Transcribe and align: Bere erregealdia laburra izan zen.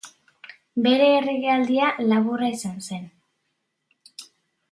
Bere 0.85 1.09
erregealdia 1.17 1.91
laburra 2.13 2.49
izan 2.55 2.79
zen. 2.87 3.03